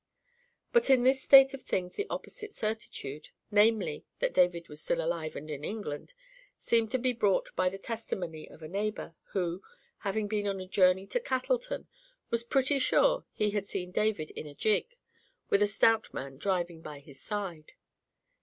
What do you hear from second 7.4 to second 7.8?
by the